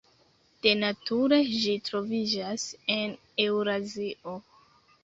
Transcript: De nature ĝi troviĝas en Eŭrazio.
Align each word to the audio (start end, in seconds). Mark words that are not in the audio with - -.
De 0.65 0.71
nature 0.83 1.39
ĝi 1.65 1.75
troviĝas 1.91 2.67
en 2.99 3.17
Eŭrazio. 3.49 4.37